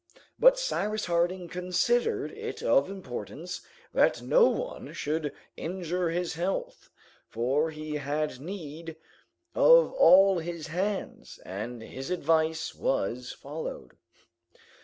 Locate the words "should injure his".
4.93-6.33